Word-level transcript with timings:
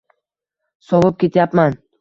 Sovib 0.89 1.21
ketyapman. 1.25 1.81